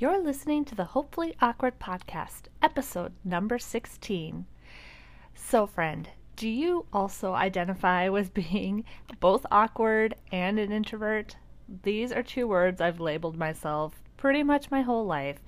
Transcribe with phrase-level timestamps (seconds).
[0.00, 4.46] You're listening to the Hopefully Awkward Podcast, episode number 16.
[5.34, 8.84] So, friend, do you also identify with being
[9.20, 11.36] both awkward and an introvert?
[11.82, 15.40] These are two words I've labeled myself pretty much my whole life,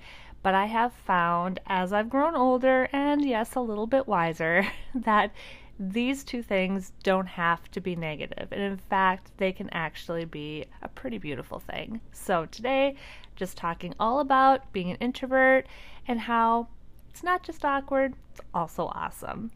[0.43, 5.31] but I have found as I've grown older and, yes, a little bit wiser, that
[5.79, 10.65] these two things don't have to be negative, and in fact, they can actually be
[10.81, 11.99] a pretty beautiful thing.
[12.11, 12.95] So, today,
[13.35, 15.67] just talking all about being an introvert
[16.07, 16.67] and how
[17.09, 19.51] it's not just awkward, it's also awesome.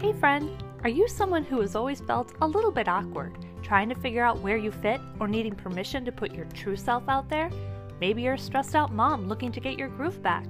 [0.00, 0.50] Hey, friend,
[0.82, 4.40] are you someone who has always felt a little bit awkward, trying to figure out
[4.40, 7.50] where you fit or needing permission to put your true self out there?
[8.00, 10.46] Maybe you're a stressed out mom looking to get your groove back.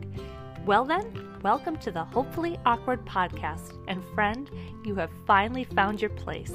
[0.64, 3.74] Well, then, welcome to the Hopefully Awkward podcast.
[3.86, 4.50] And friend,
[4.82, 6.52] you have finally found your place.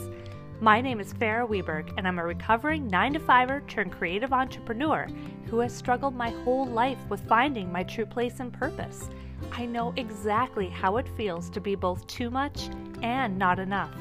[0.60, 5.08] My name is Farrah Wiberg, and I'm a recovering 9 to 5er turned creative entrepreneur
[5.46, 9.10] who has struggled my whole life with finding my true place and purpose.
[9.52, 12.68] I know exactly how it feels to be both too much
[13.04, 13.94] and not enough,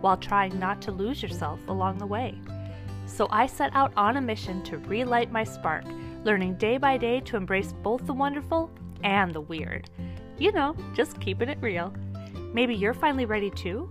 [0.00, 2.40] while trying not to lose yourself along the way.
[3.06, 5.84] So I set out on a mission to relight my spark,
[6.26, 8.68] learning day by day to embrace both the wonderful
[9.04, 9.88] and the weird.
[10.38, 11.94] You know, just keeping it real.
[12.52, 13.88] Maybe you're finally ready too?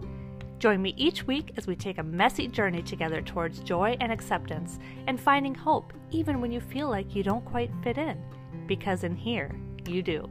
[0.60, 4.80] Join me each week as we take a messy journey together towards joy and acceptance
[5.08, 8.22] and finding hope even when you feel like you don't quite fit in.
[8.68, 9.50] Because in here,
[9.88, 10.30] you do.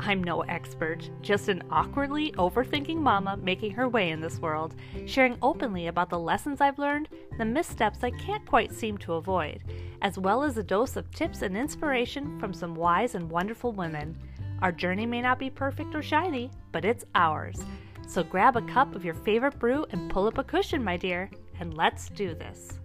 [0.00, 4.76] I'm no expert, just an awkwardly overthinking mama making her way in this world,
[5.06, 9.62] sharing openly about the lessons I've learned, the missteps I can't quite seem to avoid,
[10.02, 14.16] as well as a dose of tips and inspiration from some wise and wonderful women.
[14.62, 17.64] Our journey may not be perfect or shiny, but it's ours.
[18.06, 21.30] So grab a cup of your favorite brew and pull up a cushion, my dear,
[21.60, 22.78] and let's do this.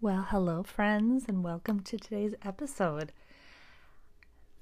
[0.00, 3.12] Well, hello, friends, and welcome to today's episode.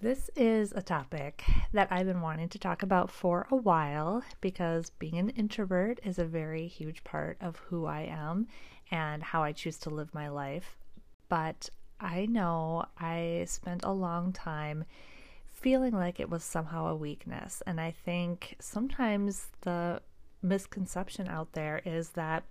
[0.01, 1.43] This is a topic
[1.73, 6.21] that I've been wanting to talk about for a while because being an introvert is
[6.21, 8.47] a very huge part of who I am
[8.93, 10.77] and how I choose to live my life.
[11.29, 14.85] But I know I spent a long time
[15.51, 17.61] feeling like it was somehow a weakness.
[17.67, 20.01] And I think sometimes the
[20.43, 22.45] misconception out there is that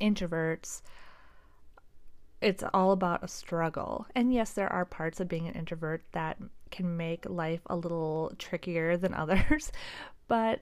[0.00, 0.82] introverts
[2.42, 4.06] it's all about a struggle.
[4.14, 6.38] And yes, there are parts of being an introvert that
[6.70, 9.72] can make life a little trickier than others,
[10.28, 10.60] but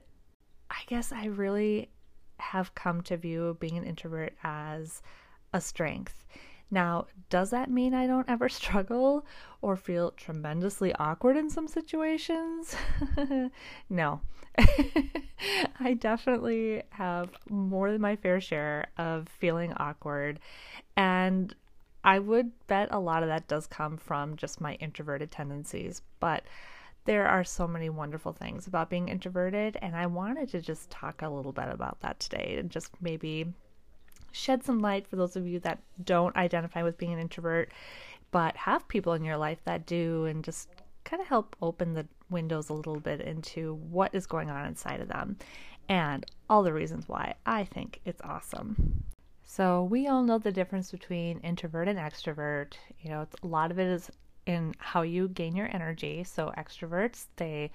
[0.69, 1.89] I guess I really
[2.37, 5.01] have come to view being an introvert as
[5.53, 6.25] a strength.
[6.73, 9.25] Now, does that mean I don't ever struggle
[9.61, 12.75] or feel tremendously awkward in some situations?
[13.89, 14.21] no.
[15.79, 20.39] I definitely have more than my fair share of feeling awkward.
[20.95, 21.53] And
[22.03, 26.43] I would bet a lot of that does come from just my introverted tendencies, but
[27.05, 31.21] there are so many wonderful things about being introverted, and I wanted to just talk
[31.21, 33.53] a little bit about that today and just maybe
[34.31, 37.69] shed some light for those of you that don't identify with being an introvert
[38.31, 40.69] but have people in your life that do and just
[41.03, 45.01] kind of help open the windows a little bit into what is going on inside
[45.01, 45.37] of them
[45.89, 49.03] and all the reasons why I think it's awesome.
[49.53, 52.75] So we all know the difference between introvert and extrovert.
[53.01, 54.09] You know, a lot of it is
[54.45, 56.23] in how you gain your energy.
[56.23, 57.71] So extroverts, they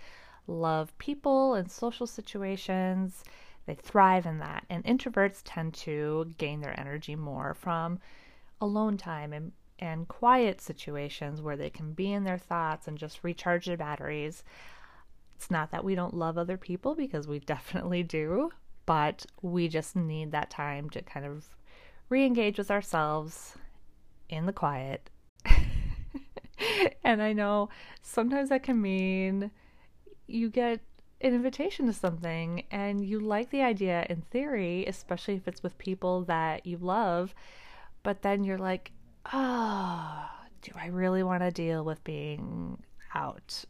[0.46, 3.24] love people and social situations.
[3.66, 4.64] They thrive in that.
[4.70, 7.98] And introverts tend to gain their energy more from
[8.58, 13.22] alone time and and quiet situations where they can be in their thoughts and just
[13.22, 14.42] recharge their batteries.
[15.34, 18.50] It's not that we don't love other people because we definitely do,
[18.86, 21.50] but we just need that time to kind of
[22.08, 23.56] re engage with ourselves
[24.28, 25.10] in the quiet.
[27.04, 27.68] and I know
[28.02, 29.50] sometimes that can mean
[30.26, 30.80] you get
[31.20, 35.78] an invitation to something and you like the idea in theory, especially if it's with
[35.78, 37.34] people that you love,
[38.02, 38.92] but then you're like,
[39.32, 40.28] oh,
[40.62, 42.82] do I really want to deal with being
[43.14, 43.64] out?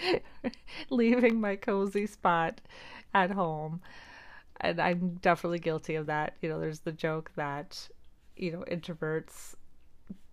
[0.90, 2.60] Leaving my cozy spot
[3.14, 3.80] at home
[4.60, 6.36] and I'm definitely guilty of that.
[6.40, 7.88] You know, there's the joke that,
[8.36, 9.54] you know, introverts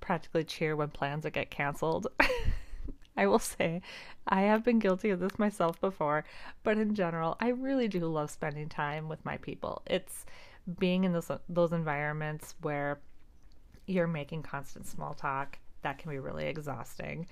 [0.01, 2.07] practically cheer when plans get canceled.
[3.17, 3.81] I will say
[4.27, 6.25] I have been guilty of this myself before,
[6.63, 9.83] but in general, I really do love spending time with my people.
[9.85, 10.25] It's
[10.79, 12.99] being in those those environments where
[13.85, 17.27] you're making constant small talk that can be really exhausting.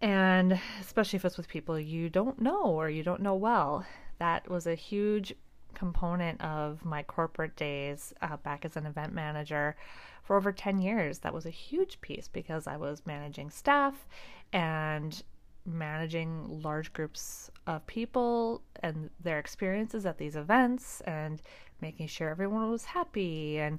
[0.00, 3.84] And especially if it's with people you don't know or you don't know well.
[4.18, 5.34] That was a huge
[5.74, 9.76] component of my corporate days uh, back as an event manager
[10.22, 11.18] for over 10 years.
[11.20, 14.06] That was a huge piece because I was managing staff
[14.52, 15.22] and
[15.64, 21.42] managing large groups of people and their experiences at these events and
[21.80, 23.58] making sure everyone was happy.
[23.58, 23.78] And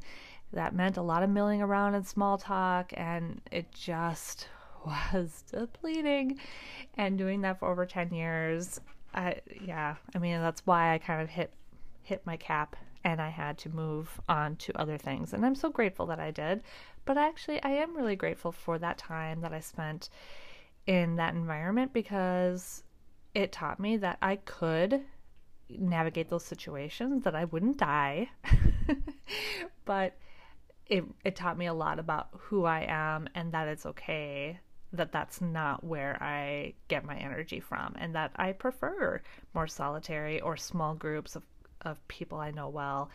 [0.53, 2.93] that meant a lot of milling around and small talk.
[2.95, 4.47] And it just
[4.85, 6.39] was depleting.
[6.95, 8.79] And doing that for over 10 years,
[9.13, 11.51] I, yeah, I mean, that's why I kind of hit
[12.01, 15.33] hit my cap and I had to move on to other things.
[15.33, 16.63] And I'm so grateful that I did.
[17.05, 20.09] But actually, I am really grateful for that time that I spent
[20.85, 22.83] in that environment because
[23.33, 25.01] it taught me that I could
[25.69, 28.29] navigate those situations, that I wouldn't die.
[29.85, 30.17] but
[30.87, 34.59] it it taught me a lot about who I am and that it's okay
[34.91, 39.21] that that's not where I get my energy from and that I prefer
[39.53, 41.43] more solitary or small groups of
[41.81, 43.09] of people I know well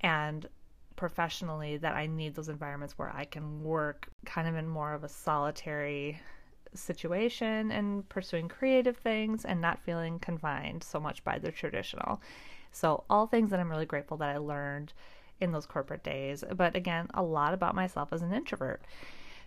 [0.00, 0.46] and
[0.96, 5.04] professionally that I need those environments where I can work kind of in more of
[5.04, 6.20] a solitary
[6.74, 12.20] situation and pursuing creative things and not feeling confined so much by the traditional.
[12.72, 14.92] So, all things that I'm really grateful that I learned
[15.40, 18.82] in those corporate days, but again, a lot about myself as an introvert.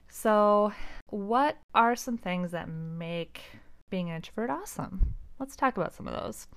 [0.09, 0.73] So,
[1.09, 3.41] what are some things that make
[3.89, 5.15] being an introvert awesome?
[5.39, 6.47] Let's talk about some of those.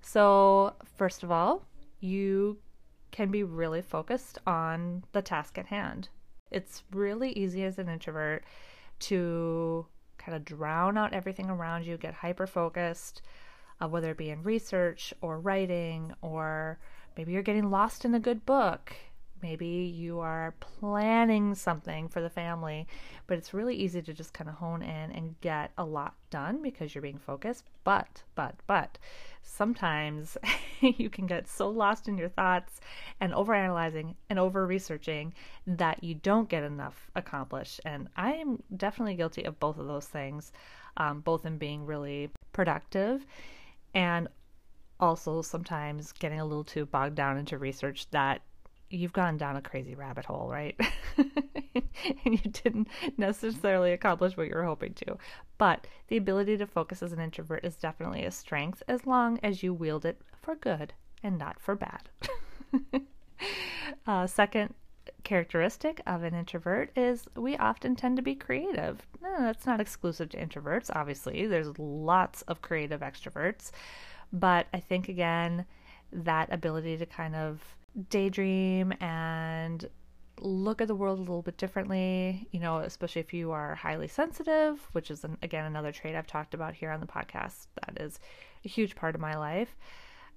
[0.00, 1.64] So, first of all,
[2.00, 2.58] you
[3.10, 6.08] can be really focused on the task at hand.
[6.50, 8.44] It's really easy as an introvert
[9.00, 9.86] to
[10.18, 13.22] kind of drown out everything around you, get hyper focused,
[13.80, 16.78] uh, whether it be in research or writing, or
[17.16, 18.94] maybe you're getting lost in a good book.
[19.42, 22.86] Maybe you are planning something for the family,
[23.26, 26.62] but it's really easy to just kind of hone in and get a lot done
[26.62, 27.64] because you're being focused.
[27.84, 28.98] But, but, but
[29.42, 30.36] sometimes
[30.80, 32.80] you can get so lost in your thoughts
[33.20, 35.34] and overanalyzing and over researching
[35.66, 37.80] that you don't get enough accomplished.
[37.84, 40.52] And I am definitely guilty of both of those things,
[40.96, 43.26] um, both in being really productive
[43.94, 44.28] and
[44.98, 48.40] also sometimes getting a little too bogged down into research that
[48.90, 50.78] you've gone down a crazy rabbit hole, right?
[51.16, 51.84] and
[52.24, 55.18] you didn't necessarily accomplish what you were hoping to.
[55.58, 59.62] But the ability to focus as an introvert is definitely a strength as long as
[59.62, 60.92] you wield it for good
[61.22, 62.08] and not for bad.
[64.06, 64.74] uh, second
[65.24, 69.04] characteristic of an introvert is we often tend to be creative.
[69.20, 71.46] No, that's not exclusive to introverts, obviously.
[71.46, 73.72] There's lots of creative extroverts.
[74.32, 75.66] But I think, again,
[76.12, 77.60] that ability to kind of
[78.10, 79.88] daydream and
[80.40, 84.08] look at the world a little bit differently, you know, especially if you are highly
[84.08, 87.68] sensitive, which is, an, again, another trait I've talked about here on the podcast.
[87.80, 88.20] That is
[88.64, 89.74] a huge part of my life.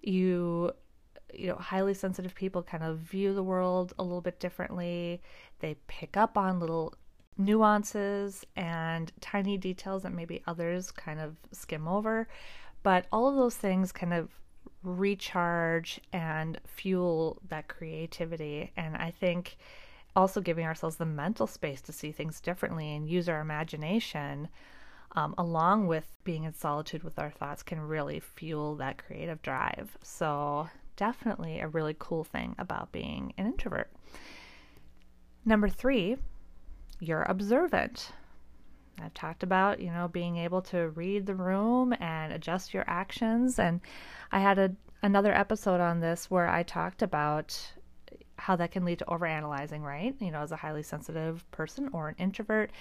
[0.02, 0.72] You,
[1.34, 5.22] you know, highly sensitive people kind of view the world a little bit differently.
[5.60, 6.94] They pick up on little
[7.38, 12.28] nuances and tiny details that maybe others kind of skim over.
[12.84, 14.30] But all of those things kind of
[14.84, 18.72] recharge and fuel that creativity.
[18.78, 19.58] And I think
[20.16, 24.50] also giving ourselves the mental space to see things differently and use our imagination
[25.16, 29.98] um, along with being in solitude with our thoughts can really fuel that creative drive.
[30.04, 33.90] So, definitely a really cool thing about being an introvert.
[35.46, 36.18] Number three,
[37.00, 38.12] you're observant.
[39.02, 43.60] I've talked about, you know, being able to read the room and adjust your actions.
[43.60, 43.82] And
[44.32, 44.72] I had a,
[45.04, 47.74] another episode on this where I talked about
[48.38, 50.16] how that can lead to overanalyzing, right?
[50.20, 52.72] You know, as a highly sensitive person or an introvert,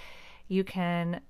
[0.48, 1.20] you can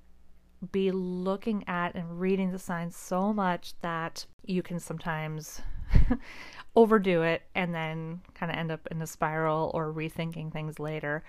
[0.73, 5.63] be looking at and reading the signs so much that you can sometimes
[6.77, 11.23] overdo it and then kind of end up in a spiral or rethinking things later.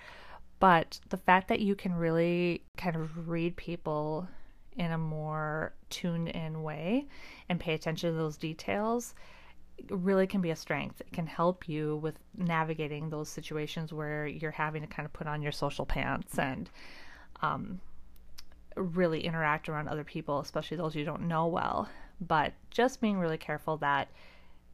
[0.60, 4.28] But the fact that you can really kind of read people
[4.76, 7.08] in a more tuned in way
[7.48, 9.14] and pay attention to those details
[9.88, 11.00] really can be a strength.
[11.00, 15.26] It can help you with navigating those situations where you're having to kind of put
[15.26, 16.68] on your social pants and
[17.42, 17.80] um,
[18.76, 21.88] really interact around other people, especially those you don't know well.
[22.20, 24.08] But just being really careful that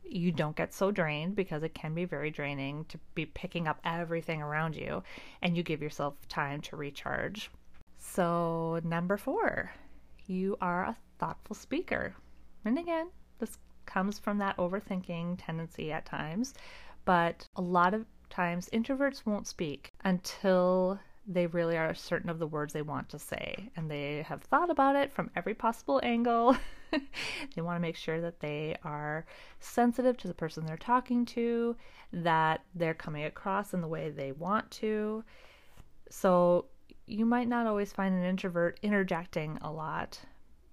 [0.09, 3.81] you don't get so drained because it can be very draining to be picking up
[3.85, 5.03] everything around you
[5.43, 7.51] and you give yourself time to recharge.
[7.99, 9.73] So, number four,
[10.27, 12.15] you are a thoughtful speaker.
[12.65, 13.09] And again,
[13.39, 16.55] this comes from that overthinking tendency at times,
[17.05, 22.47] but a lot of times introverts won't speak until they really are certain of the
[22.47, 26.57] words they want to say and they have thought about it from every possible angle.
[26.93, 29.27] they want to make sure that they are
[29.59, 31.75] sensitive to the person they're talking to,
[32.13, 35.25] that they're coming across in the way they want to.
[36.11, 36.67] So
[37.07, 40.21] you might not always find an introvert interjecting a lot,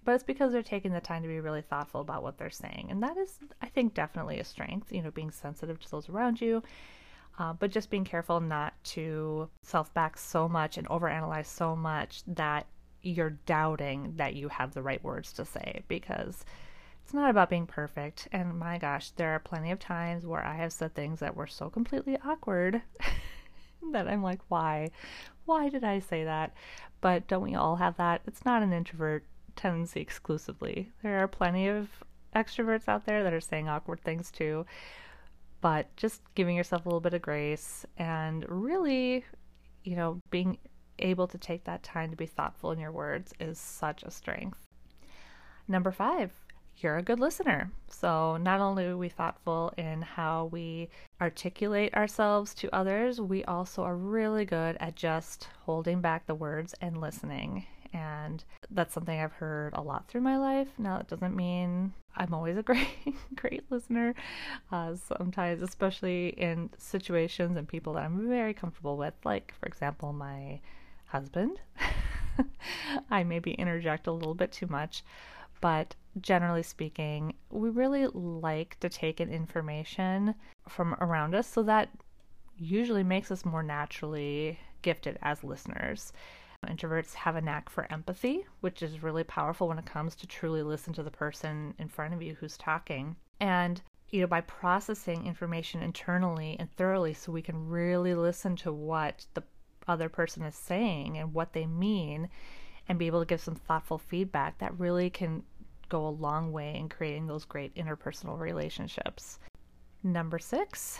[0.06, 2.88] but it's because they're taking the time to be really thoughtful about what they're saying.
[2.92, 6.42] And that is, I think, definitely a strength, you know, being sensitive to those around
[6.42, 6.62] you
[7.40, 12.24] uh, but just being careful not to self back so much and overanalyze so much
[12.28, 12.68] that
[13.02, 16.46] you're doubting that you have the right words to say because
[17.04, 18.28] it's not about being perfect.
[18.32, 21.48] And my gosh, there are plenty of times where I have said things that were
[21.48, 22.82] so completely awkward
[23.92, 24.90] that I'm like, why?
[25.46, 26.54] Why did I say that?
[27.02, 28.22] But don't we all have that?
[28.26, 29.26] It's not an introvert
[29.56, 30.92] tendency exclusively.
[31.02, 31.90] There are plenty of
[32.34, 34.66] extroverts out there that are saying awkward things too
[35.64, 39.24] but just giving yourself a little bit of grace and really,
[39.86, 40.58] you know, being
[41.00, 44.60] able to take that time to be thoughtful in your words is such a strength.
[45.70, 46.34] Number five,
[46.80, 47.72] you're a good listener.
[47.88, 50.90] So, not only are we thoughtful in how we
[51.22, 56.76] articulate ourselves to others, we also are really good at just holding back the words
[56.82, 60.70] and listening and that's something I've heard a lot through my life.
[60.78, 62.88] Now, it doesn't mean I'm always a great,
[63.36, 64.16] great listener.
[64.72, 70.12] Uh, sometimes, especially in situations and people that I'm very comfortable with, like, for example,
[70.12, 70.60] my
[71.06, 71.60] husband,
[73.12, 75.04] I maybe interject a little bit too much.
[75.62, 80.36] But generally speaking, we really like to take in information
[80.68, 81.90] from around us so that
[82.58, 86.12] usually makes us more naturally gifted as listeners.
[86.64, 90.64] Introverts have a knack for empathy, which is really powerful when it comes to truly
[90.64, 93.16] listen to the person in front of you who's talking.
[93.40, 98.72] And you know, by processing information internally and thoroughly so we can really listen to
[98.72, 99.44] what the
[99.88, 102.30] other person is saying and what they mean
[102.88, 105.44] and be able to give some thoughtful feedback that really can
[105.90, 109.40] go a long way in creating those great interpersonal relationships.
[110.04, 111.00] Number 6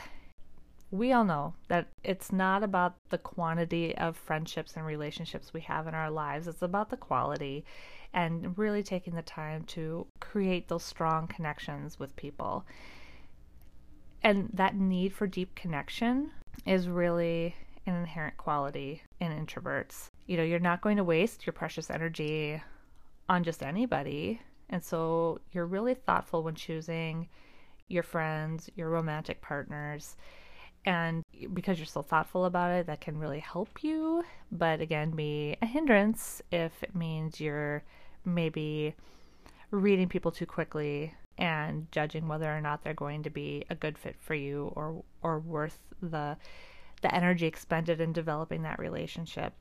[0.94, 5.88] we all know that it's not about the quantity of friendships and relationships we have
[5.88, 7.66] in our lives, it's about the quality
[8.14, 12.64] and really taking the time to create those strong connections with people.
[14.22, 16.30] And that need for deep connection
[16.68, 17.56] is really
[17.88, 20.12] an inherent quality in introverts.
[20.28, 22.62] You know, you're not going to waste your precious energy
[23.28, 24.40] on just anybody.
[24.70, 27.30] And so you're really thoughtful when choosing
[27.88, 30.16] your friends, your romantic partners
[30.86, 31.24] and
[31.54, 35.66] because you're so thoughtful about it, that can really help you, but again, be a
[35.66, 37.84] hindrance if it means you're
[38.26, 38.96] maybe
[39.72, 43.98] reading people too quickly and judging whether or not they're going to be a good
[43.98, 46.38] fit for you or or worth the
[47.02, 49.54] the energy expended in developing that relationship.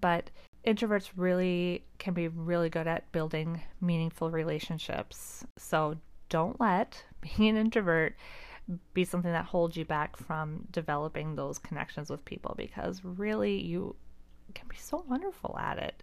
[0.00, 0.30] But
[0.66, 5.44] introverts really can be really good at building meaningful relationships.
[5.56, 5.96] So
[6.28, 8.16] don't let being an introvert
[8.94, 13.96] be something that holds you back from developing those connections with people because really you
[14.54, 16.02] can be so wonderful at it.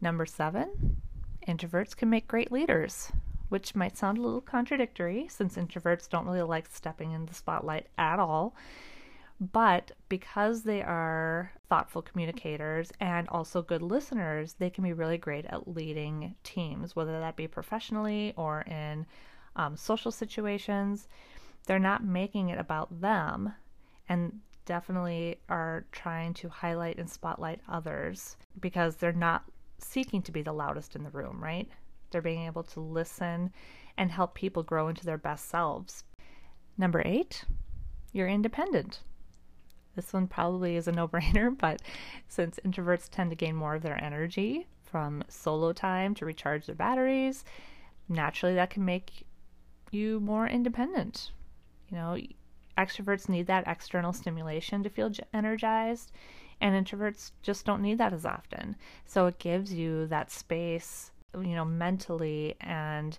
[0.00, 1.00] Number seven,
[1.46, 3.12] introverts can make great leaders,
[3.48, 7.86] which might sound a little contradictory since introverts don't really like stepping in the spotlight
[7.98, 8.54] at all.
[9.38, 15.44] But because they are thoughtful communicators and also good listeners, they can be really great
[15.46, 19.04] at leading teams, whether that be professionally or in
[19.56, 21.08] um, social situations
[21.66, 23.52] they're not making it about them
[24.08, 29.44] and definitely are trying to highlight and spotlight others because they're not
[29.78, 31.68] seeking to be the loudest in the room, right?
[32.10, 33.52] They're being able to listen
[33.96, 36.04] and help people grow into their best selves.
[36.78, 37.44] Number eight,
[38.12, 39.00] you're independent.
[39.94, 41.82] This one probably is a no brainer, but
[42.28, 46.74] since introverts tend to gain more of their energy from solo time to recharge their
[46.74, 47.44] batteries,
[48.08, 49.26] naturally that can make
[49.90, 51.30] you more independent,
[51.88, 52.18] you know,
[52.76, 56.12] extroverts need that external stimulation to feel energized,
[56.60, 58.76] and introverts just don't need that as often.
[59.04, 63.18] So it gives you that space, you know, mentally and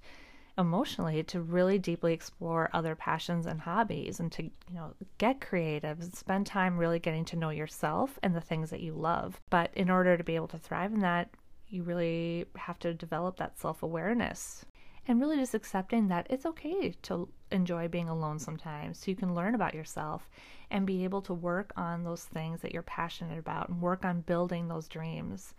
[0.57, 5.99] emotionally to really deeply explore other passions and hobbies and to, you know, get creative
[5.99, 9.39] and spend time really getting to know yourself and the things that you love.
[9.51, 11.29] But in order to be able to thrive in that,
[11.69, 14.65] you really have to develop that self awareness
[15.07, 19.33] and really just accepting that it's okay to enjoy being alone sometimes so you can
[19.33, 20.29] learn about yourself
[20.69, 24.21] and be able to work on those things that you're passionate about and work on
[24.21, 25.53] building those dreams.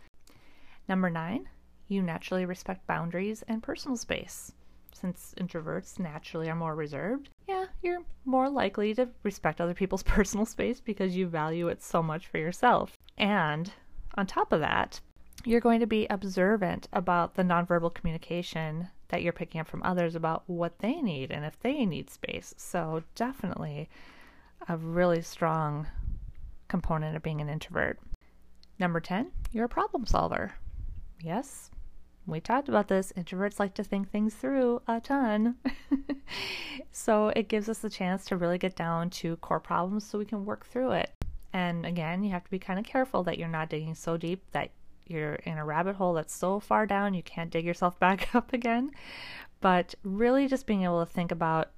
[0.86, 1.48] Number nine,
[1.88, 4.52] you naturally respect boundaries and personal space.
[4.92, 10.44] Since introverts naturally are more reserved, yeah, you're more likely to respect other people's personal
[10.44, 12.96] space because you value it so much for yourself.
[13.16, 13.72] And
[14.16, 15.00] on top of that,
[15.44, 20.14] you're going to be observant about the nonverbal communication that you're picking up from others
[20.14, 22.54] about what they need and if they need space.
[22.56, 23.88] So, definitely
[24.68, 25.86] a really strong
[26.68, 27.98] component of being an introvert.
[28.78, 30.54] Number 10, you're a problem solver.
[31.20, 31.70] Yes,
[32.28, 33.12] we talked about this.
[33.16, 35.56] Introverts like to think things through a ton.
[36.92, 40.26] so it gives us the chance to really get down to core problems so we
[40.26, 41.10] can work through it.
[41.52, 44.42] And again, you have to be kind of careful that you're not digging so deep
[44.52, 44.70] that
[45.08, 48.52] you're in a rabbit hole that's so far down you can't dig yourself back up
[48.52, 48.90] again.
[49.60, 51.70] But really, just being able to think about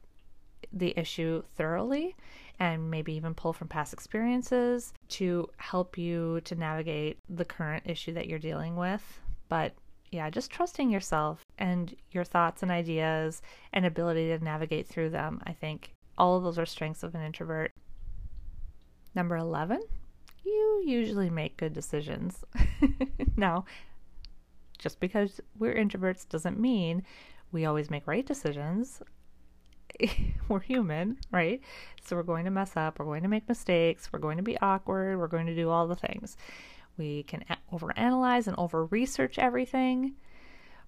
[0.73, 2.15] the issue thoroughly
[2.59, 8.13] and maybe even pull from past experiences to help you to navigate the current issue
[8.13, 9.21] that you're dealing with.
[9.49, 9.73] But
[10.11, 13.41] yeah, just trusting yourself and your thoughts and ideas
[13.73, 15.41] and ability to navigate through them.
[15.47, 17.73] I think all of those are strengths of an introvert.
[19.15, 19.83] Number 11,
[20.45, 22.45] you usually make good decisions.
[23.37, 23.65] now,
[24.79, 27.05] just because we're introverts doesn't mean
[27.53, 29.03] we always make right decisions.
[30.49, 31.61] we're human, right?
[32.03, 34.59] So we're going to mess up, we're going to make mistakes, we're going to be
[34.59, 36.37] awkward, we're going to do all the things.
[36.97, 40.15] We can overanalyze and over research everything.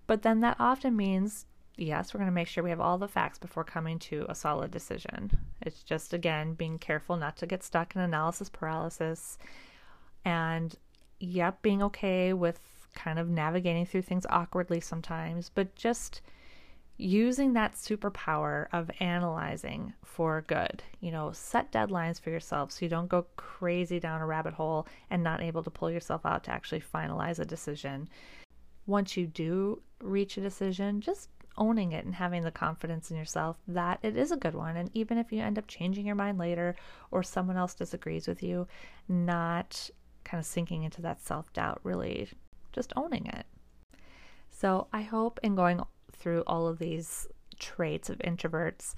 [0.07, 3.09] But then that often means, yes, we're going to make sure we have all the
[3.09, 5.31] facts before coming to a solid decision.
[5.61, 9.39] It's just, again, being careful not to get stuck in analysis paralysis.
[10.25, 10.75] And,
[11.19, 12.61] yep, being okay with
[12.95, 16.21] kind of navigating through things awkwardly sometimes, but just
[16.99, 20.83] using that superpower of analyzing for good.
[21.01, 24.87] You know, set deadlines for yourself so you don't go crazy down a rabbit hole
[25.11, 28.09] and not able to pull yourself out to actually finalize a decision.
[28.87, 33.59] Once you do reach a decision, just owning it and having the confidence in yourself
[33.69, 34.77] that it is a good one.
[34.77, 36.75] And even if you end up changing your mind later
[37.11, 38.67] or someone else disagrees with you,
[39.09, 39.91] not
[40.25, 42.29] kind of sinking into that self doubt, really
[42.73, 43.47] just owning it.
[44.51, 45.81] So I hope in going
[46.13, 47.27] through all of these
[47.59, 48.95] traits of introverts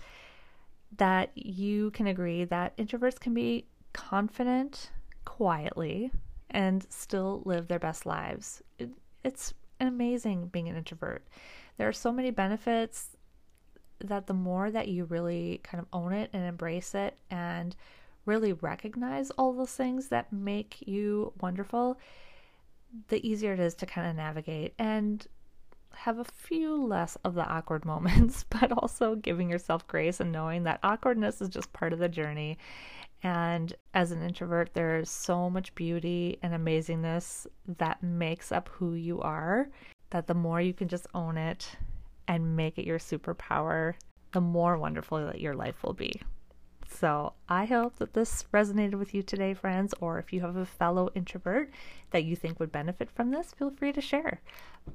[0.96, 4.90] that you can agree that introverts can be confident
[5.24, 6.10] quietly
[6.50, 8.62] and still live their best lives.
[8.78, 8.90] It,
[9.24, 11.26] it's amazing being an introvert.
[11.76, 13.16] There are so many benefits
[14.00, 17.74] that the more that you really kind of own it and embrace it and
[18.26, 21.98] really recognize all those things that make you wonderful,
[23.08, 24.74] the easier it is to kind of navigate.
[24.78, 25.26] And
[25.96, 30.64] have a few less of the awkward moments, but also giving yourself grace and knowing
[30.64, 32.58] that awkwardness is just part of the journey.
[33.22, 37.46] And as an introvert, there's so much beauty and amazingness
[37.78, 39.70] that makes up who you are
[40.14, 41.68] that the more you can just own it
[42.28, 43.94] and make it your superpower,
[44.30, 46.22] the more wonderful that your life will be.
[46.88, 50.64] So I hope that this resonated with you today, friends, or if you have a
[50.64, 51.72] fellow introvert
[52.12, 54.40] that you think would benefit from this, feel free to share.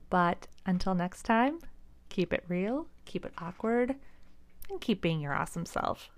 [0.10, 1.60] But until next time,
[2.08, 3.96] keep it real, keep it awkward,
[4.70, 6.10] and keep being your awesome self.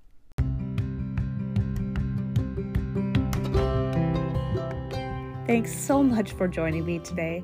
[5.47, 7.43] Thanks so much for joining me today.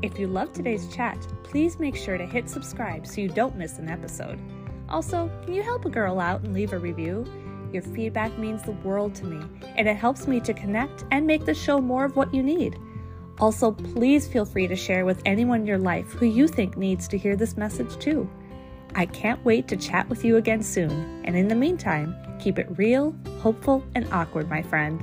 [0.00, 3.78] If you loved today's chat, please make sure to hit subscribe so you don't miss
[3.78, 4.38] an episode.
[4.88, 7.26] Also, can you help a girl out and leave a review?
[7.72, 9.44] Your feedback means the world to me,
[9.76, 12.78] and it helps me to connect and make the show more of what you need.
[13.40, 17.08] Also, please feel free to share with anyone in your life who you think needs
[17.08, 18.30] to hear this message too.
[18.94, 22.78] I can't wait to chat with you again soon, and in the meantime, keep it
[22.78, 25.02] real, hopeful, and awkward, my friend.